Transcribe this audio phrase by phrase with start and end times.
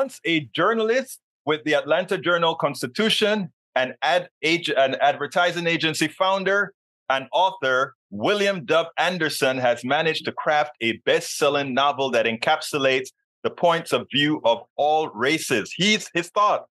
[0.00, 6.72] Once a journalist with the Atlanta Journal Constitution, an ad an advertising agency founder,
[7.10, 13.08] and author, William Dove Anderson has managed to craft a best-selling novel that encapsulates
[13.42, 15.70] the points of view of all races.
[15.76, 16.64] He's his thought,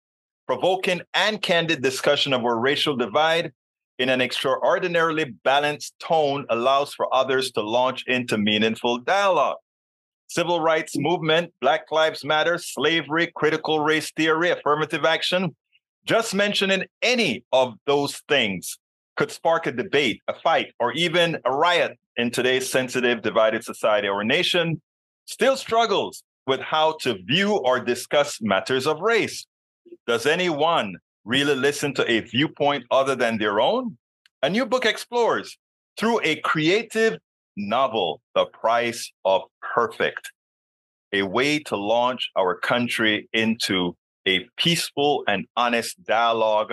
[0.46, 3.52] provoking and candid discussion of our racial divide
[3.98, 9.58] in an extraordinarily balanced tone allows for others to launch into meaningful dialogue.
[10.28, 15.56] Civil rights movement, Black Lives Matter, slavery, critical race theory, affirmative action.
[16.04, 18.78] Just mentioning any of those things
[19.16, 24.06] could spark a debate, a fight, or even a riot in today's sensitive, divided society.
[24.06, 24.82] Our nation
[25.24, 29.46] still struggles with how to view or discuss matters of race.
[30.06, 33.96] Does anyone really listen to a viewpoint other than their own?
[34.42, 35.58] A new book explores
[35.98, 37.18] through a creative
[37.58, 39.42] novel, The Price of
[39.74, 40.30] Perfect,
[41.12, 46.72] a way to launch our country into a peaceful and honest dialogue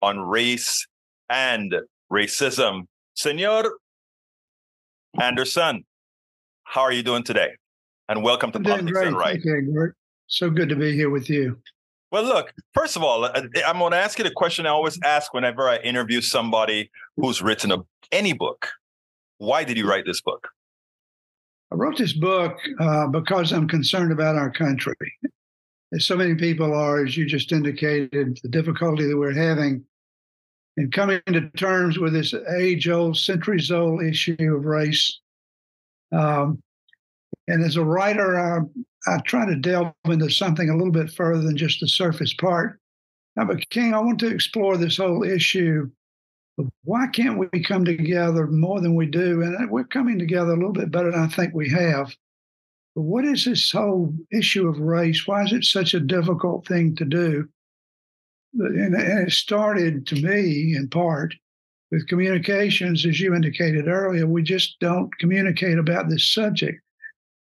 [0.00, 0.86] on race
[1.28, 1.74] and
[2.10, 2.86] racism.
[3.14, 3.72] Senor
[5.20, 5.84] Anderson,
[6.64, 7.50] how are you doing today?
[8.08, 9.38] And welcome to I'm Politics Done Right.
[9.38, 9.92] Okay.
[10.26, 11.58] So good to be here with you.
[12.10, 14.98] Well, look, first of all, uh, I'm going to ask you the question I always
[15.02, 17.78] ask whenever I interview somebody who's written a,
[18.10, 18.68] any book.
[19.42, 20.50] Why did you write this book?
[21.72, 24.94] I wrote this book uh, because I'm concerned about our country.
[25.92, 29.84] As so many people are, as you just indicated, the difficulty that we're having
[30.76, 35.18] in coming to terms with this age old, centuries old issue of race.
[36.12, 36.62] Um,
[37.48, 38.60] and as a writer, I,
[39.12, 42.78] I try to delve into something a little bit further than just the surface part.
[43.34, 45.90] Now, but King, I want to explore this whole issue
[46.84, 49.42] why can't we come together more than we do?
[49.42, 52.14] And we're coming together a little bit better than I think we have.
[52.94, 55.26] But what is this whole issue of race?
[55.26, 57.48] Why is it such a difficult thing to do?
[58.54, 61.34] And, it started to me in part
[61.90, 64.26] with communications, as you indicated earlier.
[64.26, 66.82] We just don't communicate about this subject.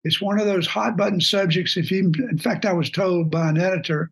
[0.04, 1.76] It's one of those hot button subjects.
[1.76, 4.10] If you, in fact, I was told by an editor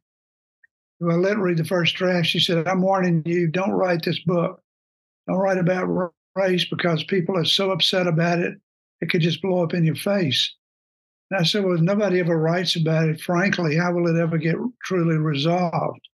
[0.98, 4.18] who I let read the first draft, she said, I'm warning you, don't write this
[4.20, 4.60] book.
[5.26, 8.54] Don't write about race because people are so upset about it,
[9.00, 10.54] it could just blow up in your face.
[11.30, 14.38] And I said, Well, if nobody ever writes about it, frankly, how will it ever
[14.38, 16.08] get truly resolved?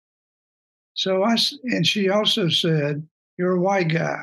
[0.94, 3.08] So I, and she also said,
[3.38, 4.22] You're a white guy.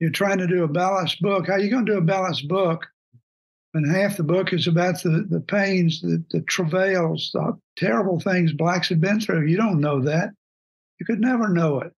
[0.00, 1.46] You're trying to do a balanced book.
[1.46, 2.86] How are you going to do a balanced book
[3.74, 8.52] and half the book is about the, the pains, the, the travails, the terrible things
[8.52, 9.46] blacks have been through.
[9.46, 10.30] You don't know that.
[10.98, 11.92] You could never know it.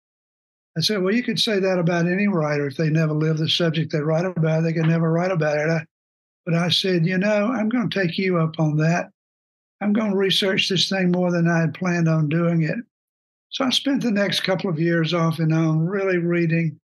[0.76, 2.66] I said, well, you could say that about any writer.
[2.66, 5.68] If they never live the subject they write about, they could never write about it.
[5.68, 5.84] I,
[6.46, 9.10] but I said, you know, I'm going to take you up on that.
[9.80, 12.78] I'm going to research this thing more than I had planned on doing it.
[13.50, 16.80] So I spent the next couple of years off and on really reading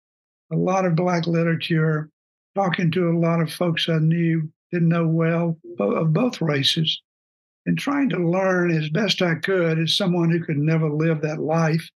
[0.53, 2.10] a lot of Black literature,
[2.55, 7.00] talking to a lot of folks I knew, didn't know well of both races,
[7.65, 11.38] and trying to learn as best I could as someone who could never live that
[11.41, 11.88] life,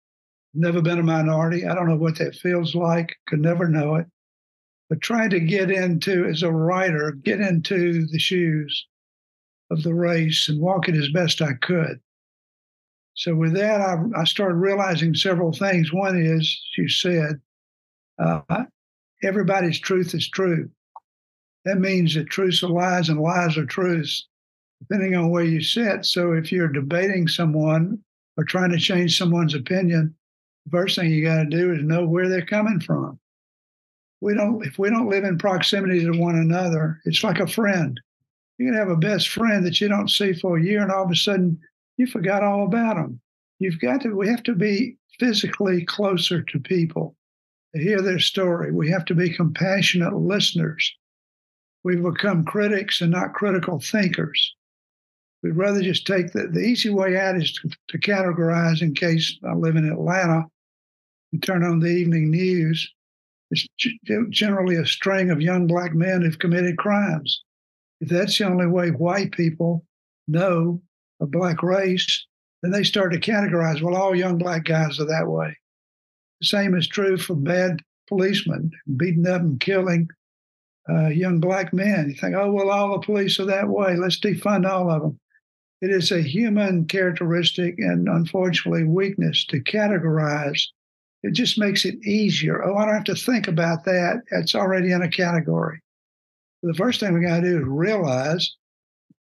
[0.54, 1.66] never been a minority.
[1.66, 4.06] I don't know what that feels like, could never know it.
[4.88, 8.86] But trying to get into, as a writer, get into the shoes
[9.70, 12.00] of the race and walk it as best I could.
[13.14, 15.92] So with that, I, I started realizing several things.
[15.92, 17.40] One is, you said,
[18.18, 18.64] uh,
[19.22, 20.70] everybody's truth is true.
[21.64, 24.26] That means that truths are lies and lies are truths,
[24.80, 26.06] depending on where you sit.
[26.06, 27.98] So if you're debating someone
[28.36, 30.14] or trying to change someone's opinion,
[30.70, 33.18] first thing you got to do is know where they're coming from.
[34.20, 37.98] We don't if we don't live in proximity to one another, it's like a friend.
[38.58, 41.04] You can have a best friend that you don't see for a year, and all
[41.04, 41.58] of a sudden
[41.96, 43.20] you forgot all about them.
[43.58, 44.14] You've got to.
[44.14, 47.16] We have to be physically closer to people
[47.74, 48.72] to hear their story.
[48.72, 50.94] We have to be compassionate listeners.
[51.82, 54.54] We've become critics and not critical thinkers.
[55.42, 59.38] We'd rather just take the, the easy way out is to, to categorize in case
[59.48, 60.44] I live in Atlanta.
[61.32, 62.92] and turn on the evening news,
[63.50, 63.66] it's
[64.30, 67.42] generally a string of young black men who've committed crimes.
[68.00, 69.84] If that's the only way white people
[70.28, 70.80] know
[71.20, 72.26] a black race,
[72.62, 75.56] then they start to categorize, well, all young black guys are that way.
[76.40, 80.08] The same is true for bad policemen beating up and killing
[80.88, 82.08] uh, young black men.
[82.08, 83.96] You think, oh, well, all the police are that way.
[83.96, 85.18] Let's defund all of them.
[85.80, 90.62] It is a human characteristic and unfortunately weakness to categorize.
[91.22, 92.64] It just makes it easier.
[92.64, 94.22] Oh, I don't have to think about that.
[94.30, 95.80] It's already in a category.
[96.62, 98.56] The first thing we got to do is realize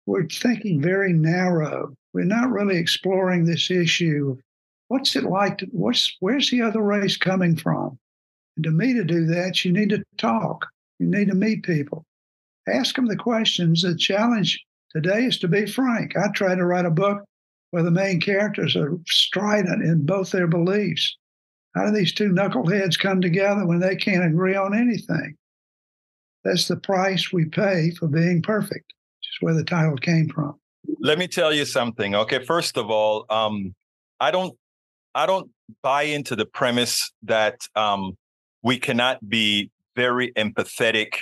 [0.07, 1.95] we're thinking very narrow.
[2.13, 4.37] we're not really exploring this issue
[4.89, 7.99] what's it like to, what's where's the other race coming from?
[8.57, 10.67] And to me to do that, you need to talk.
[10.99, 12.05] You need to meet people.
[12.69, 13.83] Ask them the questions.
[13.83, 14.63] The challenge
[14.95, 16.17] today is to be frank.
[16.17, 17.25] I try to write a book
[17.71, 21.17] where the main characters are strident in both their beliefs.
[21.75, 25.37] How do these two knuckleheads come together when they can't agree on anything?
[26.45, 30.55] That's the price we pay for being perfect, which is where the title came from.
[31.01, 32.15] Let me tell you something.
[32.15, 33.75] Okay, first of all, um,
[34.21, 34.57] I don't,
[35.15, 35.51] I don't
[35.83, 38.17] buy into the premise that um,
[38.63, 41.21] we cannot be very empathetic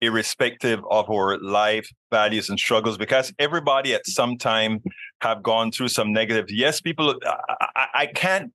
[0.00, 4.82] irrespective of our life values and struggles because everybody at some time
[5.20, 6.46] have gone through some negative.
[6.48, 8.52] Yes people I, I, can't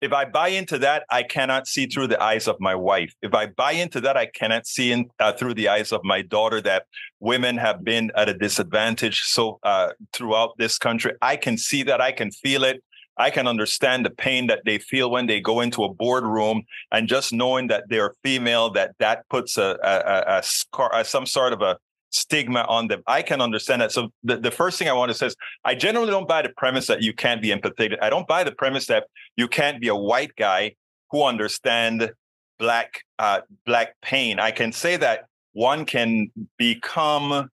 [0.00, 3.12] if i buy into that i cannot see through the eyes of my wife.
[3.22, 6.22] If i buy into that i cannot see in, uh, through the eyes of my
[6.22, 6.86] daughter that
[7.20, 9.20] women have been at a disadvantage.
[9.22, 12.82] So uh, throughout this country i can see that i can feel it
[13.16, 17.08] I can understand the pain that they feel when they go into a boardroom and
[17.08, 21.52] just knowing that they're female, that that puts a, a, a, a scar, some sort
[21.52, 21.78] of a
[22.10, 23.02] stigma on them.
[23.06, 23.92] I can understand that.
[23.92, 26.52] So the, the first thing I want to say is I generally don't buy the
[26.56, 27.98] premise that you can't be empathetic.
[28.00, 29.04] I don't buy the premise that
[29.36, 30.74] you can't be a white guy
[31.10, 32.12] who understand
[32.58, 34.38] black uh, black pain.
[34.38, 37.50] I can say that one can become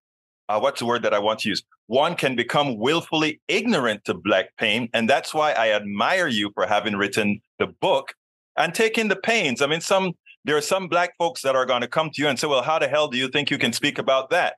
[0.52, 1.64] uh, what's the word that I want to use?
[1.92, 4.88] One can become willfully ignorant to black pain.
[4.94, 8.14] And that's why I admire you for having written the book
[8.56, 9.62] and taking the pains.
[9.62, 10.14] I mean, some
[10.46, 12.62] there are some black folks that are going to come to you and say, Well,
[12.62, 14.56] how the hell do you think you can speak about that?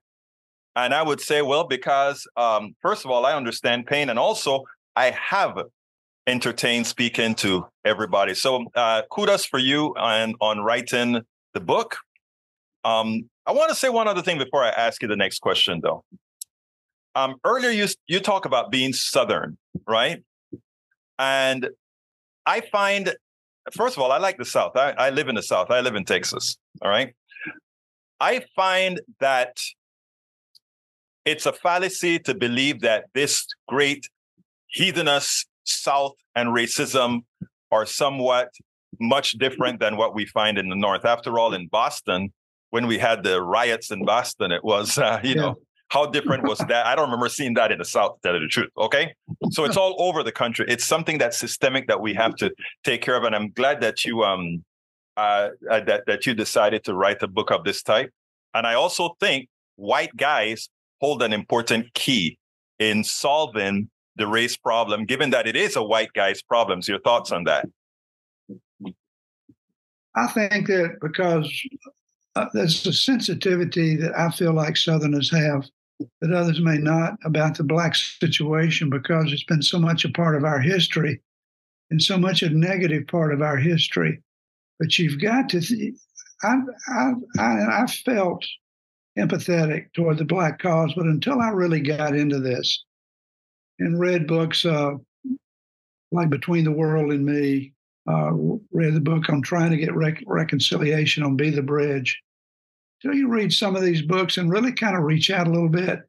[0.75, 4.63] And I would say, Well, because um, first of all, I understand pain, and also
[4.95, 5.57] I have
[6.27, 8.35] entertained speaking to everybody.
[8.35, 11.21] So uh, kudos for you on, on writing
[11.55, 11.97] the book.
[12.83, 15.81] Um, I want to say one other thing before I ask you the next question,
[15.81, 16.03] though.
[17.15, 19.57] Um, earlier, you you talk about being Southern,
[19.87, 20.23] right?
[21.19, 21.69] And
[22.45, 23.15] I find,
[23.71, 24.75] first of all, I like the South.
[24.75, 25.69] I, I live in the South.
[25.69, 26.57] I live in Texas.
[26.81, 27.13] All right.
[28.19, 29.57] I find that
[31.25, 34.07] it's a fallacy to believe that this great
[34.75, 37.23] heathenous South and racism
[37.71, 38.49] are somewhat
[38.99, 41.05] much different than what we find in the North.
[41.05, 42.33] After all, in Boston,
[42.71, 45.41] when we had the riots in Boston, it was, uh, you yeah.
[45.41, 45.55] know,
[45.93, 46.87] how different was that?
[46.87, 48.71] I don't remember seeing that in the South, to tell you the truth.
[48.77, 49.13] Okay.
[49.51, 50.65] So it's all over the country.
[50.67, 52.51] It's something that's systemic that we have to
[52.83, 53.23] take care of.
[53.23, 54.63] And I'm glad that you um
[55.15, 58.11] uh, uh that, that you decided to write a book of this type.
[58.55, 60.69] And I also think white guys
[60.99, 62.39] hold an important key
[62.79, 66.81] in solving the race problem, given that it is a white guy's problem.
[66.81, 67.67] So your thoughts on that?
[70.15, 71.47] I think that because
[72.35, 75.65] uh, there's a sensitivity that I feel like Southerners have
[76.21, 80.35] that others may not about the black situation because it's been so much a part
[80.35, 81.21] of our history
[81.91, 84.21] and so much a negative part of our history.
[84.79, 85.93] But you've got to, th-
[86.41, 86.55] I,
[86.87, 88.43] I, I, I felt
[89.17, 92.83] empathetic toward the black cause, but until I really got into this
[93.79, 94.93] and read books uh,
[96.11, 97.73] like Between the World and Me,
[98.09, 98.31] uh,
[98.71, 102.19] read the book on trying to get rec- reconciliation on Be the Bridge,
[103.03, 105.69] till you read some of these books and really kind of reach out a little
[105.69, 105.99] bit.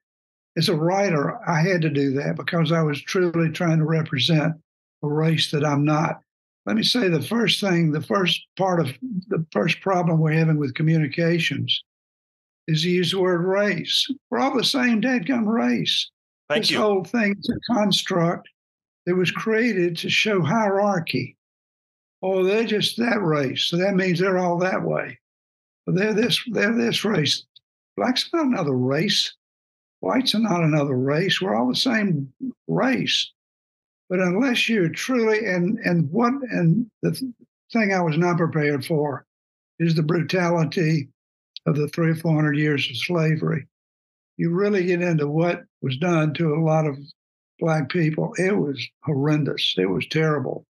[0.56, 4.54] As a writer, I had to do that because I was truly trying to represent
[5.02, 6.20] a race that I'm not.
[6.64, 8.94] Let me say the first thing, the first part of
[9.28, 11.82] the first problem we're having with communications
[12.68, 14.06] is to use the word race.
[14.30, 16.08] We're all the same dadgum race.
[16.48, 16.78] Thank this you.
[16.78, 18.48] whole thing is a construct
[19.06, 21.36] that was created to show hierarchy.
[22.22, 23.64] Oh, they're just that race.
[23.64, 25.18] So that means they're all that way.
[25.86, 27.44] They're this, they're this race.
[27.96, 29.34] Blacks are not another race.
[30.00, 31.40] Whites are not another race.
[31.40, 32.32] We're all the same
[32.68, 33.30] race.
[34.10, 37.12] But unless you're truly and and what and the
[37.72, 39.24] thing I was not prepared for
[39.78, 41.08] is the brutality
[41.64, 43.66] of the three or four hundred years of slavery.
[44.36, 46.98] You really get into what was done to a lot of
[47.58, 48.34] black people.
[48.36, 49.74] It was horrendous.
[49.78, 50.66] It was terrible.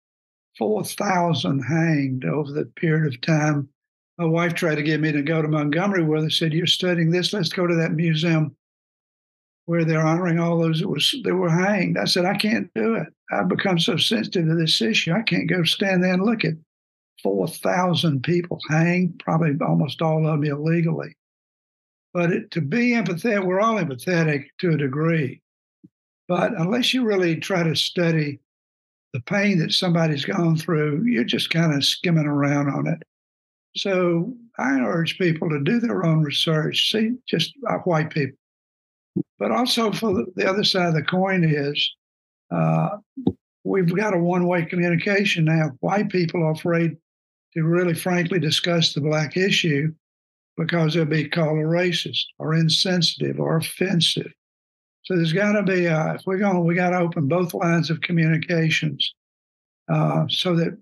[0.58, 3.70] Four thousand hanged over the period of time
[4.18, 7.10] my wife tried to get me to go to Montgomery where they said, You're studying
[7.10, 8.56] this, let's go to that museum
[9.66, 11.96] where they're honoring all those that was that were hanged.
[11.96, 13.08] I said, I can't do it.
[13.30, 15.12] I've become so sensitive to this issue.
[15.12, 16.54] I can't go stand there and look at
[17.22, 21.16] four thousand people hanged, probably almost all of them illegally.
[22.12, 25.40] But it, to be empathetic, we're all empathetic to a degree.
[26.28, 28.40] But unless you really try to study
[29.12, 33.02] the pain that somebody's gone through, you're just kind of skimming around on it.
[33.74, 36.90] So I urge people to do their own research.
[36.90, 38.36] See, just uh, white people,
[39.38, 41.94] But also for the other side of the coin is
[42.50, 42.98] uh,
[43.64, 45.70] we've got a one-way communication now.
[45.80, 46.96] White people are afraid
[47.54, 49.92] to really frankly discuss the black issue
[50.56, 54.32] because they'll be called a racist or insensitive or offensive.
[55.04, 57.90] So there's got to be a, if we're going, we got to open both lines
[57.90, 59.14] of communications
[59.88, 60.78] uh, so that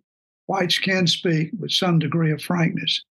[0.50, 3.04] whites can speak with some degree of frankness,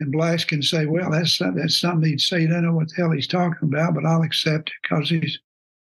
[0.00, 2.42] and blacks can say, "Well, that's that's something he'd say.
[2.42, 5.38] He doesn't know what the hell he's talking about, but I'll accept it because he's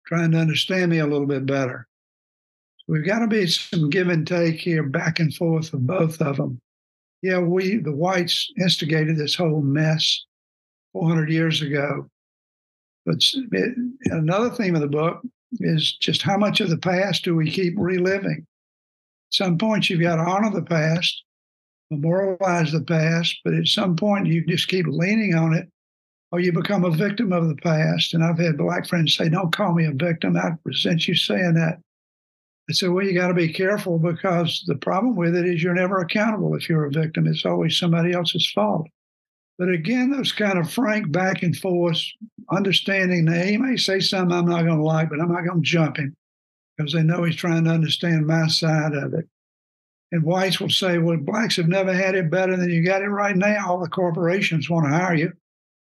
[0.07, 1.87] trying to understand me a little bit better."
[2.77, 6.21] So we've got to be some give and take here, back and forth of both
[6.21, 6.59] of them.
[7.21, 10.25] Yeah, we the whites instigated this whole mess
[10.93, 12.09] 400 years ago
[13.05, 15.21] but it, another theme of the book
[15.59, 18.45] is just how much of the past do we keep reliving?
[19.29, 21.23] Some point, you've got to honor the past,
[21.91, 25.69] memorialize the past, but at some point, you just keep leaning on it
[26.31, 28.13] or you become a victim of the past.
[28.13, 30.37] And I've had black friends say, Don't call me a victim.
[30.37, 31.79] I resent you saying that.
[32.69, 35.73] I said, Well, you got to be careful because the problem with it is you're
[35.73, 37.27] never accountable if you're a victim.
[37.27, 38.87] It's always somebody else's fault.
[39.57, 41.99] But again, those kind of frank back and forth,
[42.49, 45.61] understanding that he may say something I'm not going to like, but I'm not going
[45.61, 46.15] to jump him
[46.79, 49.27] because they know he's trying to understand my side of it.
[50.13, 53.09] And whites will say, well, blacks have never had it better than you got it
[53.09, 53.67] right now.
[53.67, 55.33] All the corporations want to hire you.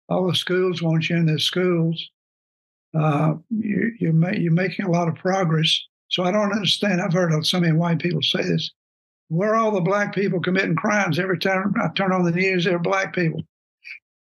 [0.09, 2.11] All the schools want you in the schools.
[2.99, 5.81] Uh, you, you're, you're making a lot of progress.
[6.09, 7.01] So I don't understand.
[7.01, 8.71] I've heard so many white people say this.
[9.29, 11.21] Where are all the black people committing crimes?
[11.21, 13.43] Every time I turn on the news, there are black people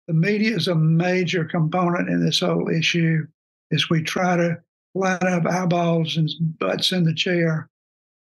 [0.07, 3.25] the media is a major component in this whole issue
[3.71, 4.57] as we try to
[4.95, 7.69] line up eyeballs and butts in the chair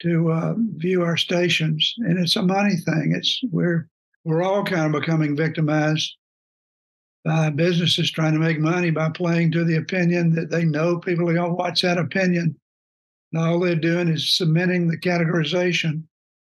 [0.02, 1.94] to uh, view our stations.
[2.00, 3.14] And it's a money thing.
[3.16, 3.90] It's we're
[4.24, 6.16] we're all kind of becoming victimized
[7.26, 11.30] by businesses trying to make money by playing to the opinion that they know people
[11.30, 12.56] are going to watch that opinion.
[13.34, 16.04] And all they're doing is cementing the categorization.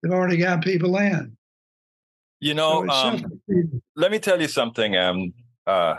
[0.02, 1.36] They've already got people in.
[2.40, 3.42] You know, um,
[3.96, 5.34] let me tell you something, um,
[5.66, 5.96] uh,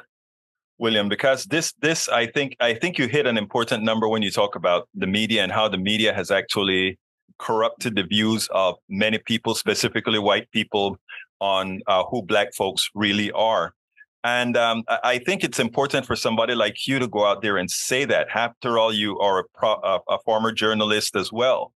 [0.81, 4.31] William, because this this I think I think you hit an important number when you
[4.31, 6.97] talk about the media and how the media has actually
[7.37, 10.97] corrupted the views of many people, specifically white people,
[11.39, 13.75] on uh, who black folks really are.
[14.23, 17.69] And um, I think it's important for somebody like you to go out there and
[17.69, 18.27] say that.
[18.33, 21.73] After all, you are a, pro- a, former journalist as well.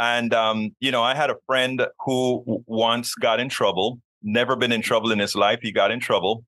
[0.00, 4.72] And, um, you know, I had a friend who once got in trouble, never been
[4.72, 5.58] in trouble in his life.
[5.60, 6.44] He got in trouble.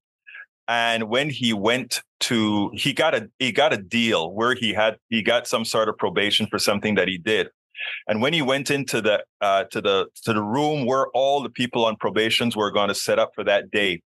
[0.67, 4.97] And when he went to, he got a, he got a deal where he had,
[5.11, 7.49] he got some sort of probation for something that he did.
[8.09, 11.51] And when he went into the, uh, to the, to the room where all the
[11.51, 14.01] people on probations were going to set up for that day,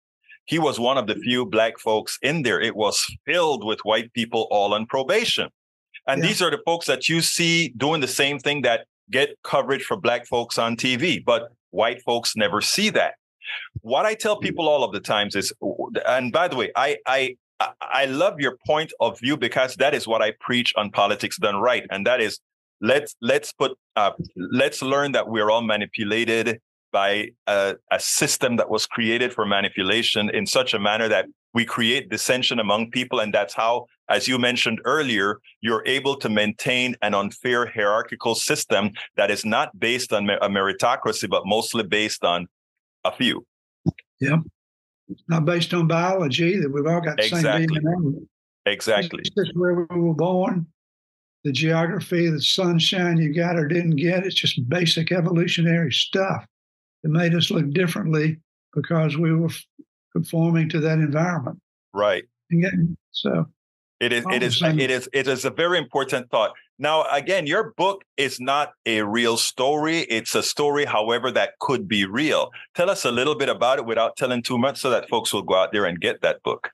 [0.47, 2.61] he was one of the few black folks in there.
[2.61, 5.51] It was filled with white people all on probation.
[6.07, 6.29] And yeah.
[6.29, 9.97] these are the folks that you see doing the same thing that get coverage for
[9.97, 13.15] black folks on TV, but white folks never see that.
[13.81, 15.53] What I tell people all of the times is,
[16.07, 17.37] and by the way, I I
[17.81, 21.57] I love your point of view because that is what I preach on politics done
[21.57, 22.41] right, and that is
[22.81, 28.71] let's let's put uh, let's learn that we're all manipulated by a, a, system that
[28.71, 33.35] was created for manipulation in such a manner that we create dissension among people and
[33.35, 39.31] that's how as you mentioned earlier, you're able to maintain an unfair hierarchical system that
[39.31, 42.49] is not based on a meritocracy, but mostly based on
[43.09, 43.45] a few.
[44.21, 44.39] Yeah.
[45.29, 47.67] Not based on biology, that we've all got the exactly.
[47.67, 48.27] same DNA.
[48.67, 49.21] Exactly.
[49.21, 50.67] It's just where we were born,
[51.45, 54.27] the geography, the sunshine you got or didn't get.
[54.27, 56.45] It's just basic evolutionary stuff
[57.03, 58.39] that made us look differently
[58.75, 59.49] because we were
[60.13, 61.59] conforming to that environment.
[61.95, 62.25] Right.
[63.13, 63.47] So
[64.01, 66.53] it is, it is, it is, it is a very important thought.
[66.79, 70.01] Now, again, your book is not a real story.
[70.01, 72.51] It's a story, however, that could be real.
[72.75, 75.43] Tell us a little bit about it without telling too much so that folks will
[75.43, 76.71] go out there and get that book.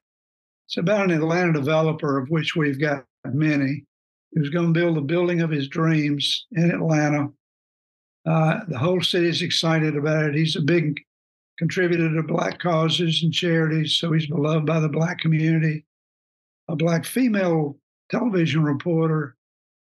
[0.66, 3.84] It's about an Atlanta developer, of which we've got many,
[4.32, 7.28] who's going to build the building of his dreams in Atlanta.
[8.26, 10.34] Uh, the whole city is excited about it.
[10.34, 11.00] He's a big
[11.58, 15.84] contributor to Black causes and charities, so he's beloved by the Black community
[16.68, 17.76] a black female
[18.10, 19.36] television reporter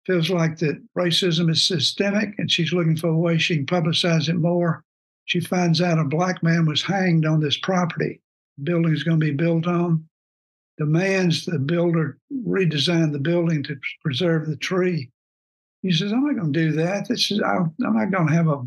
[0.05, 4.29] feels like that racism is systemic and she's looking for a way she can publicize
[4.29, 4.83] it more.
[5.25, 8.21] She finds out a black man was hanged on this property.
[8.57, 10.07] The building is going to be built on.
[10.77, 15.09] Demands the builder redesign the building to preserve the tree.
[15.81, 17.07] He says, I'm not going to do that.
[17.07, 18.61] This is, I'm not going to have a,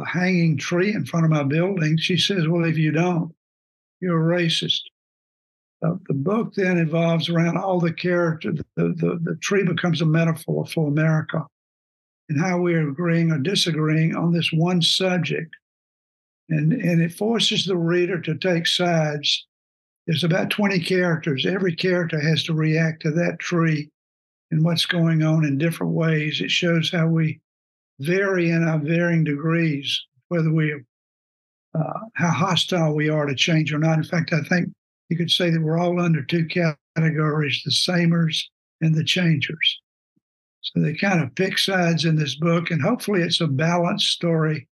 [0.00, 1.96] a hanging tree in front of my building.
[1.96, 3.32] She says, Well, if you don't,
[4.00, 4.80] you're a racist.
[5.80, 8.60] The book then evolves around all the characters.
[8.76, 11.46] The, the, the tree becomes a metaphor for America
[12.28, 15.54] and how we are agreeing or disagreeing on this one subject.
[16.50, 19.46] And, and it forces the reader to take sides.
[20.06, 21.46] There's about 20 characters.
[21.46, 23.90] Every character has to react to that tree
[24.50, 26.40] and what's going on in different ways.
[26.40, 27.40] It shows how we
[28.00, 30.72] vary in our varying degrees, whether we,
[31.74, 33.98] uh, how hostile we are to change or not.
[33.98, 34.70] In fact, I think
[35.08, 38.50] you could say that we're all under two categories the samers
[38.80, 39.80] and the changers.
[40.60, 44.68] So they kind of pick sides in this book, and hopefully it's a balanced story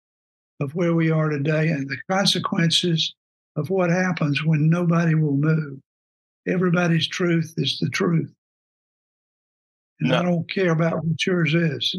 [0.60, 3.14] of where we are today and the consequences
[3.56, 5.78] of what happens when nobody will move.
[6.46, 8.32] Everybody's truth is the truth.
[10.00, 10.18] And no.
[10.18, 11.98] I don't care about what yours is.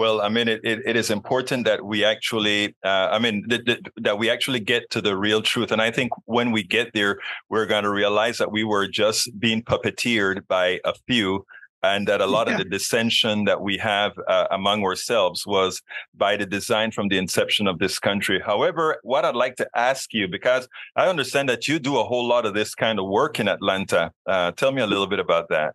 [0.00, 3.66] Well, I mean, it, it, it is important that we actually, uh, I mean, th-
[3.66, 5.72] th- that we actually get to the real truth.
[5.72, 7.18] And I think when we get there,
[7.50, 11.44] we're going to realize that we were just being puppeteered by a few
[11.82, 12.54] and that a lot yeah.
[12.54, 15.82] of the dissension that we have uh, among ourselves was
[16.14, 18.40] by the design from the inception of this country.
[18.40, 20.66] However, what I'd like to ask you, because
[20.96, 24.12] I understand that you do a whole lot of this kind of work in Atlanta,
[24.26, 25.74] uh, tell me a little bit about that.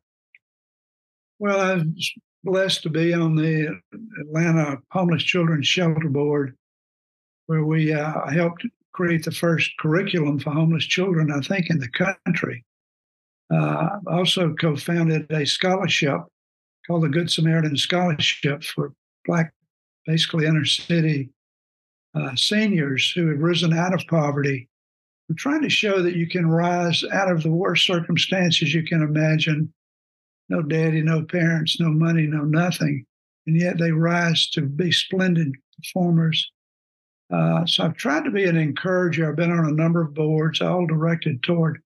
[1.38, 1.86] Well, I've
[2.46, 3.78] blessed to be on the
[4.22, 6.56] Atlanta Homeless Children's Shelter Board,
[7.48, 11.90] where we uh, helped create the first curriculum for homeless children, I think, in the
[11.90, 12.64] country.
[13.54, 16.22] Uh, also co founded a scholarship
[16.88, 18.94] called the Good Samaritan Scholarship for
[19.26, 19.52] Black,
[20.06, 21.30] basically inner city
[22.14, 24.70] uh, seniors who have risen out of poverty.
[25.28, 29.02] We're trying to show that you can rise out of the worst circumstances you can
[29.02, 29.74] imagine
[30.50, 33.06] no daddy, no parents, no money, no nothing.
[33.48, 36.52] And yet they rise to be splendid performers.
[37.32, 39.30] Uh, so I've tried to be an encourager.
[39.30, 41.82] I've been on a number of boards, all directed toward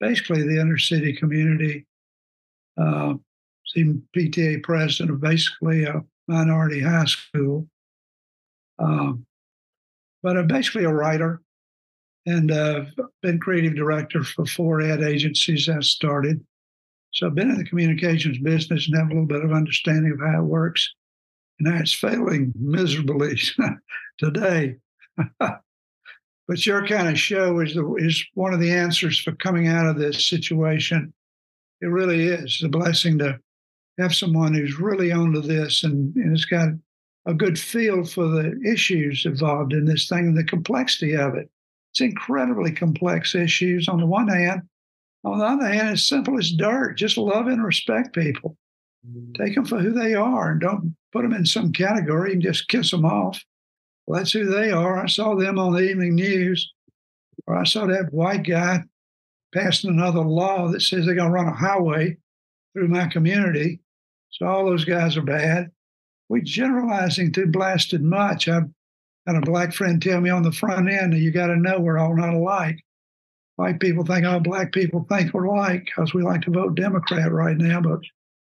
[0.00, 1.86] basically the inner city community.
[2.80, 3.14] Uh,
[3.76, 7.66] PTA president of basically a minority high school.
[8.78, 9.26] Um,
[10.22, 11.40] but I'm basically a writer
[12.26, 16.44] and I've uh, been creative director for four ad agencies I started.
[17.14, 20.20] So I've been in the communications business and have a little bit of understanding of
[20.20, 20.92] how it works.
[21.60, 23.38] And it's failing miserably
[24.18, 24.76] today.
[25.38, 29.86] but your kind of show is the, is one of the answers for coming out
[29.86, 31.14] of this situation.
[31.80, 33.38] It really is a blessing to
[34.00, 36.70] have someone who's really onto this and, and has got
[37.26, 41.48] a good feel for the issues involved in this thing and the complexity of it.
[41.92, 43.88] It's incredibly complex issues.
[43.88, 44.62] On the one hand,
[45.24, 46.96] on the other hand, it's simple as dirt.
[46.98, 48.56] Just love and respect people.
[49.36, 52.68] Take them for who they are and don't put them in some category and just
[52.68, 53.42] kiss them off.
[54.06, 54.98] Well, that's who they are.
[54.98, 56.72] I saw them on the evening news,
[57.46, 58.80] or I saw that white guy
[59.54, 62.16] passing another law that says they're going to run a highway
[62.72, 63.80] through my community.
[64.30, 65.70] So all those guys are bad.
[66.28, 68.48] We're generalizing too blasted much.
[68.48, 68.60] I
[69.26, 71.78] had a black friend tell me on the front end, that you got to know
[71.78, 72.78] we're all not alike
[73.56, 77.30] white people think all black people think we're alike because we like to vote Democrat
[77.30, 78.00] right now, but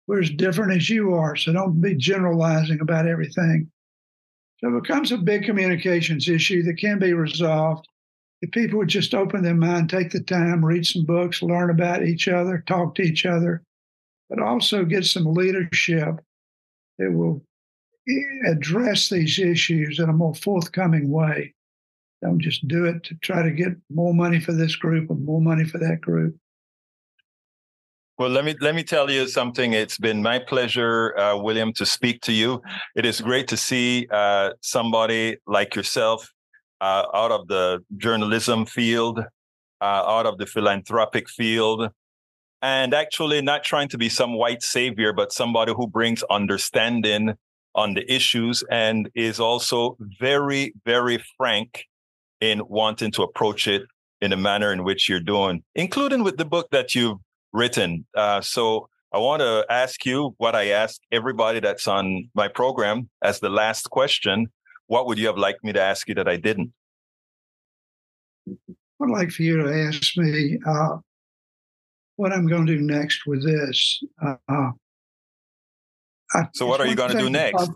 [0.08, 1.36] we're as different as you are.
[1.36, 3.70] So don't be generalizing about everything.
[4.60, 7.88] So it becomes a big communications issue that can be resolved
[8.42, 12.04] if people would just open their mind, take the time, read some books, learn about
[12.04, 13.64] each other, talk to each other,
[14.30, 16.20] but also get some leadership
[17.00, 17.42] that will
[18.48, 21.54] address these issues in a more forthcoming way.
[22.22, 25.42] Don't just do it to try to get more money for this group or more
[25.42, 26.36] money for that group.
[28.18, 29.74] Well, let me let me tell you something.
[29.74, 32.62] It's been my pleasure, uh, William, to speak to you.
[32.96, 36.32] It is great to see uh, somebody like yourself
[36.80, 41.90] uh, out of the journalism field, uh, out of the philanthropic field,
[42.62, 47.34] and actually not trying to be some white savior, but somebody who brings understanding
[47.76, 51.86] on the issues and is also very, very frank
[52.52, 53.84] in wanting to approach it
[54.22, 57.18] in the manner in which you're doing, including with the book that you've
[57.54, 58.06] written.
[58.16, 63.10] Uh, so I want to ask you what I ask everybody that's on my program
[63.22, 64.48] as the last question.
[64.88, 66.72] What would you have liked me to ask you that I didn't?
[68.48, 70.98] I'd like for you to ask me uh,
[72.16, 74.04] what I'm going to do next with this.
[74.24, 74.72] Uh,
[76.34, 77.70] I, so, what are you going to do next?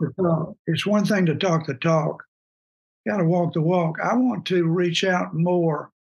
[0.67, 2.23] It's one thing to talk the talk,
[3.07, 3.97] got to walk the walk.
[4.03, 5.91] I want to reach out more.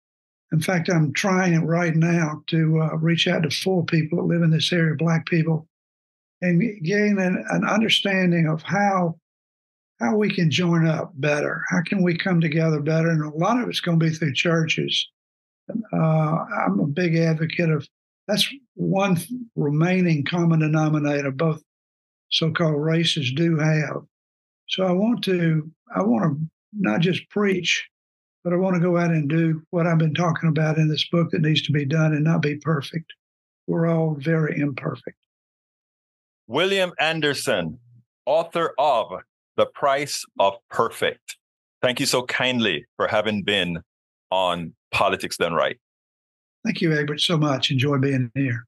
[0.52, 4.32] In fact, I'm trying it right now to uh, reach out to four people that
[4.32, 5.68] live in this area, Black people,
[6.40, 9.18] and gain an, an understanding of how
[10.00, 11.64] how we can join up better.
[11.68, 13.08] How can we come together better?
[13.08, 15.08] And a lot of it's going to be through churches.
[15.92, 17.86] uh, I'm a big advocate of
[18.28, 19.18] that's one
[19.56, 21.62] remaining common denominator both
[22.30, 24.02] so-called races do have.
[24.68, 27.88] So I want to I want to not just preach,
[28.44, 31.08] but I want to go out and do what I've been talking about in this
[31.08, 33.12] book that needs to be done and not be perfect.
[33.66, 35.16] We're all very imperfect.
[36.46, 37.78] William Anderson,
[38.24, 39.08] author of
[39.56, 41.36] The Price of Perfect.
[41.82, 43.82] Thank you so kindly for having been
[44.30, 45.78] on Politics Done Right.
[46.64, 47.70] Thank you, Egbert, so much.
[47.70, 48.67] Enjoy being here